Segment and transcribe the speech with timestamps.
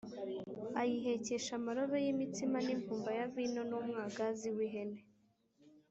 [0.81, 4.99] ayihekesha amarobe y’imitsima n’imvumba ya vino n’umwagazi w’ihene